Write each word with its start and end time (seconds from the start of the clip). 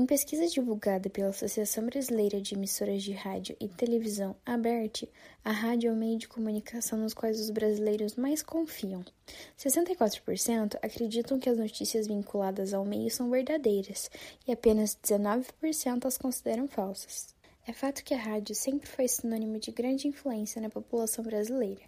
Em 0.00 0.06
pesquisa 0.06 0.46
divulgada 0.46 1.10
pela 1.10 1.28
Associação 1.28 1.84
Brasileira 1.84 2.40
de 2.40 2.54
Emissoras 2.54 3.02
de 3.02 3.12
Rádio 3.12 3.54
e 3.60 3.68
Televisão, 3.68 4.34
ABERT, 4.46 5.06
a 5.44 5.52
rádio 5.52 5.90
é 5.90 5.92
o 5.92 5.94
meio 5.94 6.18
de 6.18 6.26
comunicação 6.26 6.98
nos 6.98 7.12
quais 7.12 7.38
os 7.38 7.50
brasileiros 7.50 8.16
mais 8.16 8.42
confiam. 8.42 9.04
64% 9.58 10.78
acreditam 10.80 11.38
que 11.38 11.50
as 11.50 11.58
notícias 11.58 12.06
vinculadas 12.06 12.72
ao 12.72 12.82
meio 12.82 13.10
são 13.10 13.28
verdadeiras 13.28 14.10
e 14.48 14.52
apenas 14.52 14.96
19% 14.96 16.06
as 16.06 16.16
consideram 16.16 16.66
falsas. 16.66 17.34
É 17.66 17.72
fato 17.74 18.02
que 18.02 18.14
a 18.14 18.18
rádio 18.18 18.54
sempre 18.54 18.88
foi 18.88 19.06
sinônimo 19.06 19.58
de 19.58 19.70
grande 19.70 20.08
influência 20.08 20.62
na 20.62 20.70
população 20.70 21.22
brasileira, 21.22 21.82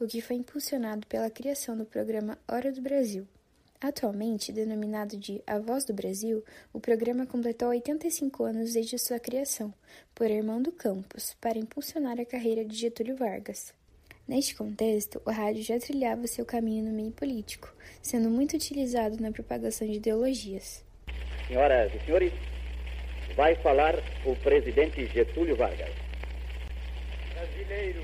o 0.00 0.06
que 0.06 0.22
foi 0.22 0.36
impulsionado 0.36 1.06
pela 1.06 1.28
criação 1.28 1.76
do 1.76 1.84
programa 1.84 2.38
Hora 2.48 2.72
do 2.72 2.80
Brasil 2.80 3.28
Atualmente 3.80 4.50
denominado 4.50 5.16
de 5.16 5.40
A 5.46 5.60
Voz 5.60 5.84
do 5.84 5.94
Brasil, 5.94 6.44
o 6.72 6.80
programa 6.80 7.24
completou 7.24 7.68
85 7.68 8.42
anos 8.42 8.72
desde 8.72 8.98
sua 8.98 9.20
criação, 9.20 9.72
por 10.16 10.28
Armando 10.28 10.72
Campos, 10.72 11.36
para 11.40 11.60
impulsionar 11.60 12.18
a 12.18 12.24
carreira 12.24 12.64
de 12.64 12.74
Getúlio 12.74 13.16
Vargas. 13.16 13.72
Neste 14.26 14.56
contexto, 14.56 15.22
o 15.24 15.30
rádio 15.30 15.62
já 15.62 15.78
trilhava 15.78 16.26
seu 16.26 16.44
caminho 16.44 16.86
no 16.86 16.90
meio 16.90 17.12
político, 17.12 17.72
sendo 18.02 18.28
muito 18.28 18.56
utilizado 18.56 19.22
na 19.22 19.30
propagação 19.30 19.86
de 19.86 19.98
ideologias. 19.98 20.84
Senhoras 21.46 21.94
e 21.94 22.04
senhores, 22.04 22.32
vai 23.36 23.54
falar 23.62 23.94
o 24.26 24.34
presidente 24.42 25.06
Getúlio 25.06 25.54
Vargas. 25.54 25.94
Brasileiro, 27.32 28.02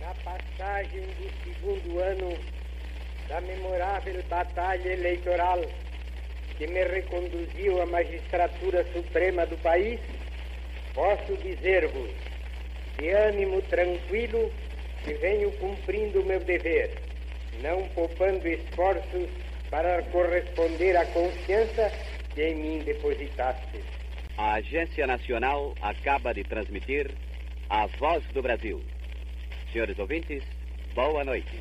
na 0.00 0.14
passagem 0.24 1.02
do 1.02 1.44
segundo 1.44 1.98
ano 1.98 2.55
da 3.28 3.40
memorável 3.40 4.22
batalha 4.28 4.92
eleitoral 4.92 5.60
que 6.56 6.66
me 6.66 6.84
reconduziu 6.84 7.82
à 7.82 7.86
magistratura 7.86 8.84
suprema 8.92 9.44
do 9.46 9.56
país, 9.58 10.00
posso 10.94 11.36
dizer-vos, 11.36 12.10
de 12.98 13.10
ânimo 13.10 13.60
tranquilo, 13.62 14.50
que 15.04 15.12
venho 15.14 15.52
cumprindo 15.52 16.20
o 16.20 16.24
meu 16.24 16.40
dever, 16.40 16.90
não 17.60 17.86
poupando 17.88 18.48
esforços 18.48 19.28
para 19.70 20.02
corresponder 20.04 20.96
à 20.96 21.04
confiança 21.06 21.92
que 22.34 22.42
em 22.42 22.54
mim 22.54 22.78
depositaste. 22.78 23.80
A 24.38 24.54
Agência 24.54 25.06
Nacional 25.06 25.74
acaba 25.80 26.32
de 26.32 26.44
transmitir 26.44 27.10
a 27.68 27.86
Voz 27.86 28.24
do 28.32 28.42
Brasil. 28.42 28.82
Senhores 29.72 29.98
ouvintes, 29.98 30.42
boa 30.94 31.24
noite. 31.24 31.60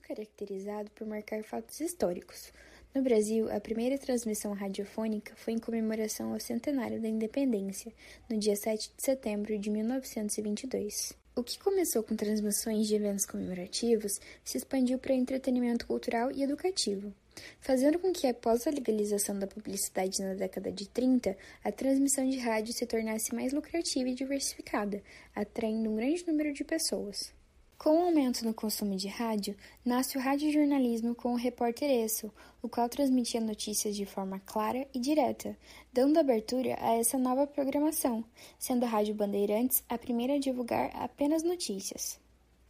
Caracterizado 0.00 0.90
por 0.92 1.06
marcar 1.06 1.42
fatos 1.42 1.80
históricos. 1.80 2.52
No 2.94 3.02
Brasil, 3.02 3.50
a 3.50 3.58
primeira 3.58 3.98
transmissão 3.98 4.52
radiofônica 4.52 5.34
foi 5.34 5.54
em 5.54 5.58
comemoração 5.58 6.32
ao 6.32 6.38
centenário 6.38 7.00
da 7.00 7.08
independência, 7.08 7.92
no 8.30 8.38
dia 8.38 8.54
7 8.54 8.90
de 8.96 9.02
setembro 9.02 9.58
de 9.58 9.70
1922. 9.70 11.14
O 11.34 11.42
que 11.42 11.58
começou 11.58 12.02
com 12.02 12.14
transmissões 12.14 12.86
de 12.86 12.94
eventos 12.94 13.26
comemorativos 13.26 14.20
se 14.44 14.58
expandiu 14.58 14.98
para 14.98 15.14
entretenimento 15.14 15.86
cultural 15.86 16.30
e 16.30 16.42
educativo, 16.42 17.12
fazendo 17.58 17.98
com 17.98 18.12
que, 18.12 18.26
após 18.26 18.66
a 18.66 18.70
legalização 18.70 19.38
da 19.38 19.46
publicidade 19.46 20.22
na 20.22 20.34
década 20.34 20.70
de 20.70 20.86
30, 20.88 21.36
a 21.64 21.72
transmissão 21.72 22.28
de 22.28 22.38
rádio 22.38 22.74
se 22.74 22.86
tornasse 22.86 23.34
mais 23.34 23.52
lucrativa 23.52 24.08
e 24.10 24.14
diversificada, 24.14 25.02
atraindo 25.34 25.90
um 25.90 25.96
grande 25.96 26.26
número 26.26 26.52
de 26.52 26.62
pessoas. 26.62 27.32
Com 27.82 27.98
o 27.98 28.04
aumento 28.04 28.44
no 28.44 28.54
consumo 28.54 28.94
de 28.94 29.08
rádio, 29.08 29.56
nasce 29.84 30.16
o 30.16 30.20
radiojornalismo 30.20 31.16
com 31.16 31.32
o 31.32 31.36
repórter 31.36 31.90
Esso, 31.90 32.32
o 32.62 32.68
qual 32.68 32.88
transmitia 32.88 33.40
notícias 33.40 33.96
de 33.96 34.06
forma 34.06 34.38
clara 34.46 34.86
e 34.94 35.00
direta, 35.00 35.58
dando 35.92 36.16
abertura 36.16 36.76
a 36.80 36.92
essa 36.92 37.18
nova 37.18 37.44
programação, 37.44 38.24
sendo 38.56 38.84
a 38.84 38.88
Rádio 38.88 39.16
Bandeirantes 39.16 39.82
a 39.88 39.98
primeira 39.98 40.34
a 40.34 40.38
divulgar 40.38 40.92
apenas 40.94 41.42
notícias. 41.42 42.20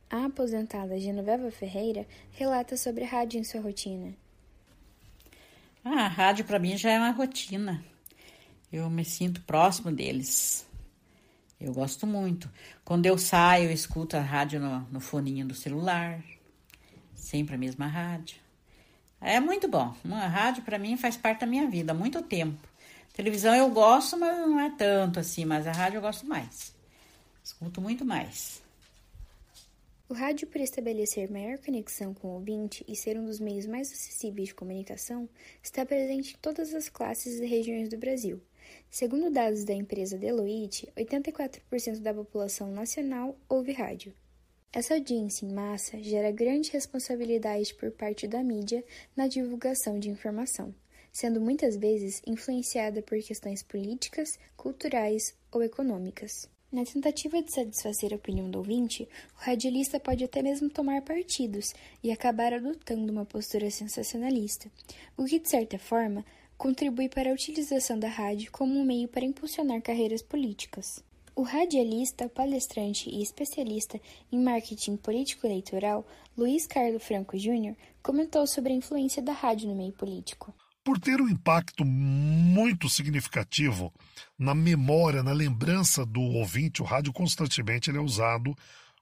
A 0.09 0.25
aposentada 0.25 0.99
Genoveva 0.99 1.51
Ferreira 1.51 2.07
relata 2.31 2.75
sobre 2.79 3.05
a 3.05 3.09
rádio 3.09 3.39
em 3.39 3.45
sua 3.45 3.61
rotina. 3.61 4.15
Ah, 5.85 6.07
a 6.07 6.09
rádio 6.09 6.47
para 6.47 6.59
mim 6.59 6.79
já 6.79 6.91
é 6.91 6.97
uma 6.99 7.11
rotina. 7.11 7.85
Eu 8.73 8.89
me 8.89 9.05
sinto 9.05 9.43
próximo 9.43 9.93
deles. 9.93 10.67
Eu 11.63 11.73
gosto 11.73 12.09
muito. 12.09 12.51
Quando 12.85 13.07
eu 13.07 13.17
saio, 13.17 13.67
eu 13.67 13.73
escuto 13.73 14.17
a 14.17 14.21
rádio 14.21 14.59
no, 14.59 14.81
no 14.91 14.99
foninho 14.99 15.47
do 15.47 15.55
celular. 15.55 16.21
Sempre 17.15 17.55
a 17.55 17.59
mesma 17.59 17.87
rádio. 17.87 18.37
É 19.21 19.39
muito 19.39 19.69
bom. 19.69 19.95
Uma 20.05 20.27
rádio, 20.27 20.65
para 20.65 20.77
mim, 20.77 20.97
faz 20.97 21.17
parte 21.17 21.41
da 21.41 21.47
minha 21.47 21.69
vida 21.71 21.93
há 21.93 21.95
muito 21.95 22.21
tempo. 22.21 22.59
Televisão 23.13 23.55
eu 23.55 23.71
gosto, 23.71 24.19
mas 24.19 24.37
não 24.39 24.59
é 24.59 24.71
tanto 24.71 25.21
assim. 25.21 25.45
Mas 25.45 25.65
a 25.65 25.73
rádio 25.73 25.99
eu 25.99 26.03
gosto 26.03 26.27
mais. 26.27 26.75
Escuto 27.45 27.81
muito 27.81 28.05
mais. 28.05 28.61
O 30.09 30.15
rádio, 30.15 30.49
por 30.49 30.61
estabelecer 30.61 31.31
maior 31.31 31.59
conexão 31.59 32.13
com 32.13 32.27
o 32.27 32.35
ouvinte 32.35 32.85
e 32.89 32.97
ser 32.97 33.17
um 33.17 33.25
dos 33.25 33.39
meios 33.39 33.67
mais 33.67 33.91
acessíveis 33.93 34.49
de 34.49 34.55
comunicação, 34.55 35.29
está 35.63 35.87
presente 35.87 36.35
em 36.35 36.39
todas 36.39 36.75
as 36.75 36.89
classes 36.89 37.39
e 37.39 37.47
regiões 37.47 37.89
do 37.89 37.97
Brasil. 37.97 38.43
Segundo 38.91 39.31
dados 39.31 39.65
da 39.65 39.75
empresa 39.75 40.19
Deloitte, 40.19 40.93
84% 40.97 42.01
da 42.01 42.13
população 42.13 42.71
nacional 42.71 43.37
ouve 43.49 43.73
rádio. 43.73 44.15
Essa 44.73 44.95
audiência 44.95 45.45
em 45.45 45.53
massa 45.53 46.03
gera 46.03 46.31
grande 46.31 46.71
responsabilidade 46.71 47.75
por 47.75 47.91
parte 47.91 48.27
da 48.27 48.43
mídia 48.43 48.83
na 49.15 49.27
divulgação 49.27 49.99
de 49.99 50.09
informação, 50.09 50.75
sendo 51.13 51.41
muitas 51.41 51.77
vezes 51.77 52.23
influenciada 52.27 53.03
por 53.03 53.19
questões 53.21 53.63
políticas, 53.63 54.39
culturais 54.57 55.35
ou 55.51 55.63
econômicas. 55.63 56.49
Na 56.73 56.87
tentativa 56.87 57.43
de 57.43 57.53
satisfazer 57.53 58.15
a 58.15 58.17
opinião 58.17 58.51
do 58.51 58.57
ouvinte, 58.57 59.07
o 59.37 59.41
radialista 59.45 60.01
pode 60.01 60.25
até 60.25 60.41
mesmo 60.41 60.71
tomar 60.71 61.03
partidos 61.03 61.75
e 62.03 62.11
acabar 62.11 62.55
adotando 62.55 63.13
uma 63.13 63.27
postura 63.27 63.71
sensacionalista, 63.71 64.71
o 65.15 65.27
que, 65.27 65.39
de 65.39 65.51
certa 65.51 65.79
forma, 65.79 66.25
contribui 66.63 67.09
para 67.09 67.29
a 67.29 67.33
utilização 67.33 67.99
da 67.99 68.07
rádio 68.07 68.49
como 68.53 68.79
um 68.79 68.85
meio 68.85 69.09
para 69.09 69.25
impulsionar 69.25 69.83
carreiras 69.83 70.23
políticas. 70.23 71.03
O 71.35 71.43
radialista, 71.43 72.29
palestrante 72.29 73.11
e 73.11 73.21
especialista 73.21 74.01
em 74.31 74.41
marketing 74.41 74.97
político-eleitoral 74.97 76.07
Luiz 76.39 76.65
Carlos 76.65 77.03
Franco 77.03 77.37
Júnior 77.37 77.75
comentou 78.01 78.47
sobre 78.47 78.73
a 78.73 78.77
influência 78.77 79.21
da 79.21 79.33
rádio 79.33 79.69
no 79.69 79.75
meio 79.75 79.93
político. 79.93 80.55
Por 80.85 81.01
ter 81.01 81.21
um 81.21 81.29
impacto 81.29 81.85
muito 81.85 82.89
significativo 82.89 83.93
na 84.39 84.55
memória, 84.55 85.21
na 85.21 85.33
lembrança 85.33 86.07
do 86.07 86.21
ouvinte, 86.21 86.81
o 86.81 86.85
rádio 86.85 87.13
constantemente 87.13 87.91
ele 87.91 87.99
é 87.99 88.01
usado 88.01 88.57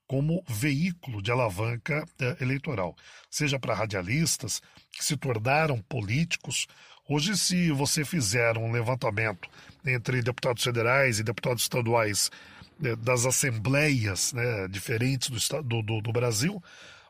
como 0.06 0.42
veículo 0.48 1.20
de 1.22 1.30
alavanca 1.30 2.04
eh, 2.18 2.36
eleitoral, 2.40 2.96
seja 3.30 3.60
para 3.60 3.74
radialistas 3.74 4.62
que 4.90 5.04
se 5.04 5.16
tornaram 5.16 5.78
políticos 5.82 6.66
Hoje, 7.12 7.36
se 7.36 7.72
você 7.72 8.04
fizer 8.04 8.56
um 8.56 8.70
levantamento 8.70 9.48
entre 9.84 10.22
deputados 10.22 10.62
federais 10.62 11.18
e 11.18 11.24
deputados 11.24 11.64
estaduais 11.64 12.30
né, 12.78 12.94
das 12.94 13.26
assembleias 13.26 14.32
né, 14.32 14.68
diferentes 14.68 15.28
do, 15.64 15.82
do, 15.82 16.00
do 16.00 16.12
Brasil, 16.12 16.62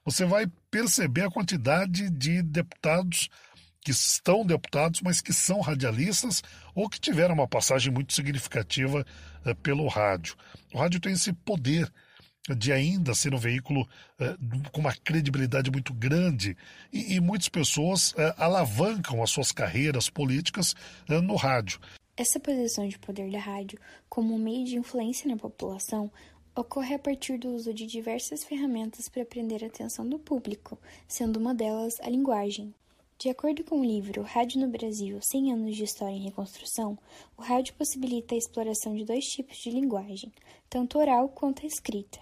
você 0.02 0.24
vai 0.24 0.46
perceber 0.70 1.24
a 1.24 1.30
quantidade 1.30 2.08
de 2.08 2.40
deputados 2.40 3.28
que 3.82 3.90
estão 3.90 4.42
deputados, 4.42 5.02
mas 5.02 5.20
que 5.20 5.34
são 5.34 5.60
radialistas 5.60 6.42
ou 6.74 6.88
que 6.88 6.98
tiveram 6.98 7.34
uma 7.34 7.46
passagem 7.46 7.92
muito 7.92 8.14
significativa 8.14 9.04
eh, 9.44 9.52
pelo 9.52 9.86
rádio. 9.86 10.34
O 10.72 10.78
rádio 10.78 10.98
tem 10.98 11.12
esse 11.12 11.30
poder 11.34 11.92
de 12.54 12.72
ainda 12.72 13.14
ser 13.14 13.34
um 13.34 13.38
veículo 13.38 13.88
eh, 14.18 14.36
com 14.72 14.80
uma 14.80 14.94
credibilidade 14.94 15.70
muito 15.70 15.92
grande 15.92 16.56
e, 16.92 17.14
e 17.14 17.20
muitas 17.20 17.48
pessoas 17.48 18.14
eh, 18.16 18.34
alavancam 18.36 19.22
as 19.22 19.30
suas 19.30 19.52
carreiras 19.52 20.08
políticas 20.08 20.74
eh, 21.08 21.20
no 21.20 21.36
rádio. 21.36 21.80
Essa 22.16 22.38
posição 22.38 22.86
de 22.86 22.98
poder 22.98 23.30
da 23.30 23.38
rádio 23.38 23.78
como 24.08 24.34
um 24.34 24.38
meio 24.38 24.64
de 24.64 24.76
influência 24.76 25.28
na 25.28 25.36
população 25.36 26.10
ocorre 26.54 26.94
a 26.94 26.98
partir 26.98 27.38
do 27.38 27.50
uso 27.50 27.72
de 27.72 27.86
diversas 27.86 28.44
ferramentas 28.44 29.08
para 29.08 29.24
prender 29.24 29.64
a 29.64 29.68
atenção 29.68 30.08
do 30.08 30.18
público, 30.18 30.78
sendo 31.08 31.38
uma 31.38 31.54
delas 31.54 31.98
a 32.00 32.10
linguagem. 32.10 32.74
De 33.18 33.28
acordo 33.28 33.62
com 33.62 33.80
o 33.80 33.84
livro 33.84 34.22
Rádio 34.22 34.60
no 34.60 34.68
Brasil: 34.68 35.18
100 35.20 35.52
anos 35.52 35.76
de 35.76 35.84
história 35.84 36.14
em 36.14 36.24
reconstrução, 36.24 36.98
o 37.36 37.42
rádio 37.42 37.74
possibilita 37.74 38.34
a 38.34 38.38
exploração 38.38 38.94
de 38.96 39.04
dois 39.04 39.26
tipos 39.26 39.58
de 39.58 39.70
linguagem, 39.70 40.32
tanto 40.70 40.98
oral 40.98 41.28
quanto 41.28 41.62
a 41.62 41.66
escrita. 41.66 42.18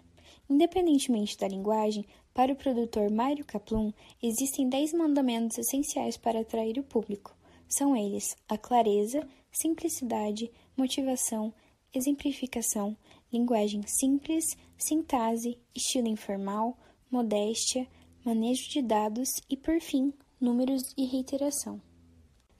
Independentemente 0.49 1.37
da 1.37 1.47
linguagem, 1.47 2.07
para 2.33 2.53
o 2.53 2.57
produtor 2.57 3.11
Mário 3.11 3.45
Kaplun, 3.45 3.93
existem 4.23 4.69
dez 4.69 4.93
mandamentos 4.93 5.59
essenciais 5.59 6.17
para 6.17 6.41
atrair 6.41 6.79
o 6.79 6.85
público. 6.85 7.37
são 7.69 7.95
eles 7.95 8.35
a 8.49 8.57
clareza, 8.57 9.29
simplicidade, 9.53 10.51
motivação, 10.75 11.53
exemplificação, 11.93 12.97
linguagem 13.31 13.83
simples, 13.87 14.45
sintase, 14.77 15.59
estilo 15.75 16.09
informal, 16.09 16.79
modéstia, 17.11 17.87
manejo 18.25 18.71
de 18.71 18.81
dados 18.81 19.29
e, 19.51 19.57
por 19.57 19.81
fim, 19.81 20.13
números 20.41 20.83
e 20.97 21.05
reiteração. 21.05 21.88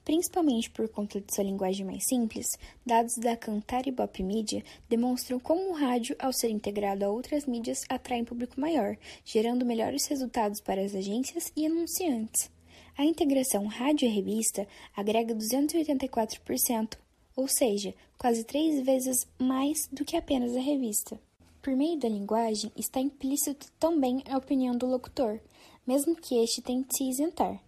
Principalmente 0.09 0.71
por 0.71 0.89
conta 0.89 1.21
de 1.21 1.35
sua 1.35 1.45
linguagem 1.45 1.85
mais 1.85 2.03
simples, 2.09 2.47
dados 2.85 3.13
da 3.19 3.37
Cantar 3.37 3.87
e 3.87 3.93
Bop 3.93 4.23
Media 4.23 4.65
demonstram 4.89 5.39
como 5.39 5.69
o 5.69 5.75
rádio, 5.75 6.17
ao 6.19 6.33
ser 6.33 6.49
integrado 6.49 7.05
a 7.05 7.11
outras 7.11 7.45
mídias, 7.45 7.81
atrai 7.91 8.23
um 8.23 8.25
público 8.25 8.59
maior, 8.59 8.97
gerando 9.23 9.67
melhores 9.67 10.07
resultados 10.07 10.63
para 10.63 10.81
as 10.81 10.95
agências 10.95 11.53
e 11.55 11.67
anunciantes. 11.67 12.51
A 12.97 13.05
integração 13.05 13.67
rádio 13.67 14.11
revista 14.11 14.67
agrega 14.97 15.35
284%, 15.35 16.97
ou 17.37 17.47
seja, 17.47 17.95
quase 18.17 18.45
três 18.45 18.83
vezes 18.87 19.27
mais 19.39 19.77
do 19.93 20.07
que 20.07 20.17
apenas 20.17 20.57
a 20.57 20.61
revista. 20.61 21.21
Por 21.61 21.77
meio 21.77 21.99
da 21.99 22.09
linguagem, 22.09 22.73
está 22.75 22.99
implícito 22.99 23.71
também 23.79 24.25
a 24.31 24.39
opinião 24.39 24.75
do 24.75 24.87
locutor, 24.87 25.39
mesmo 25.87 26.17
que 26.17 26.43
este 26.43 26.63
tente 26.63 26.97
se 26.97 27.11
isentar. 27.11 27.61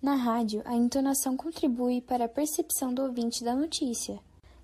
Na 0.00 0.14
rádio, 0.14 0.62
a 0.64 0.74
entonação 0.74 1.36
contribui 1.36 2.00
para 2.00 2.26
a 2.26 2.28
percepção 2.28 2.94
do 2.94 3.02
ouvinte 3.02 3.42
da 3.42 3.54
notícia. 3.54 4.18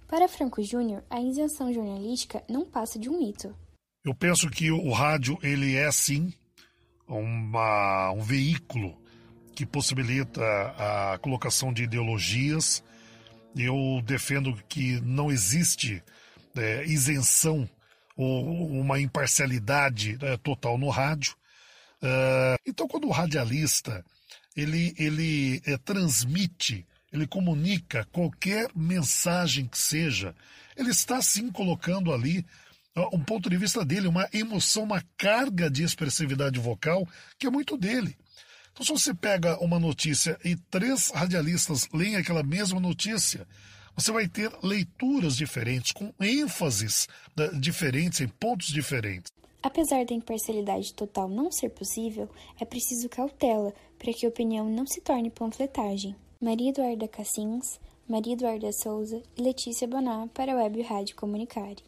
Para 0.06 0.28
Franco 0.28 0.62
Júnior, 0.62 1.02
a 1.10 1.20
isenção 1.20 1.72
jornalística 1.72 2.44
não 2.48 2.64
passa 2.64 2.98
de 2.98 3.08
um 3.08 3.18
mito. 3.18 3.54
Eu 4.04 4.14
penso 4.14 4.48
que 4.48 4.70
o 4.70 4.92
rádio 4.92 5.36
ele 5.42 5.74
é 5.74 5.90
sim 5.90 6.32
uma, 7.08 8.12
um 8.12 8.20
veículo 8.20 8.96
que 9.56 9.66
possibilita 9.66 10.40
a 11.12 11.18
colocação 11.18 11.72
de 11.72 11.82
ideologias. 11.82 12.84
Eu 13.56 14.00
defendo 14.04 14.54
que 14.68 15.00
não 15.00 15.32
existe 15.32 16.02
é, 16.54 16.84
isenção 16.84 17.68
ou 18.16 18.68
uma 18.68 19.00
imparcialidade 19.00 20.16
é, 20.20 20.36
total 20.36 20.78
no 20.78 20.90
rádio. 20.90 21.34
Uh, 22.02 22.60
então, 22.66 22.86
quando 22.86 23.08
o 23.08 23.10
radialista 23.10 24.04
ele, 24.56 24.94
ele 24.98 25.62
é, 25.64 25.76
transmite, 25.76 26.86
ele 27.12 27.26
comunica 27.26 28.06
qualquer 28.12 28.70
mensagem 28.74 29.66
que 29.66 29.78
seja, 29.78 30.34
ele 30.76 30.90
está 30.90 31.20
sim 31.22 31.50
colocando 31.50 32.12
ali 32.12 32.44
um 33.12 33.22
ponto 33.24 33.50
de 33.50 33.56
vista 33.56 33.84
dele, 33.84 34.06
uma 34.06 34.28
emoção, 34.32 34.84
uma 34.84 35.02
carga 35.16 35.68
de 35.68 35.82
expressividade 35.82 36.58
vocal 36.60 37.06
que 37.38 37.46
é 37.46 37.50
muito 37.50 37.76
dele. 37.76 38.16
Então, 38.72 38.84
se 38.84 38.92
você 38.92 39.14
pega 39.14 39.58
uma 39.62 39.78
notícia 39.78 40.38
e 40.44 40.56
três 40.56 41.10
radialistas 41.10 41.88
leem 41.92 42.16
aquela 42.16 42.42
mesma 42.42 42.80
notícia, 42.80 43.46
você 43.96 44.10
vai 44.10 44.26
ter 44.26 44.50
leituras 44.62 45.36
diferentes, 45.36 45.92
com 45.92 46.12
ênfases 46.20 47.08
né, 47.36 47.48
diferentes, 47.54 48.20
em 48.20 48.28
pontos 48.28 48.68
diferentes. 48.68 49.32
Apesar 49.62 50.04
da 50.04 50.14
imparcialidade 50.14 50.92
total 50.94 51.28
não 51.28 51.50
ser 51.50 51.70
possível, 51.70 52.28
é 52.60 52.64
preciso 52.64 53.08
cautela 53.08 53.72
para 54.04 54.12
que 54.12 54.26
a 54.26 54.28
opinião 54.28 54.68
não 54.68 54.86
se 54.86 55.00
torne 55.00 55.30
panfletagem. 55.30 56.14
Maria 56.38 56.68
Eduarda 56.68 57.08
Cassins, 57.08 57.80
Maria 58.06 58.34
Eduarda 58.34 58.70
Souza 58.70 59.22
e 59.34 59.40
Letícia 59.40 59.88
Bonar 59.88 60.28
para 60.28 60.52
a 60.52 60.56
Web 60.56 60.82
Rádio 60.82 61.16
Comunicare. 61.16 61.82